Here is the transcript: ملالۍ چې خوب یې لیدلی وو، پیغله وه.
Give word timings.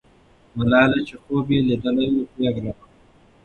ملالۍ 0.57 1.01
چې 1.07 1.15
خوب 1.23 1.45
یې 1.53 1.59
لیدلی 1.67 2.07
وو، 2.11 2.29
پیغله 2.33 2.71
وه. 2.75 2.85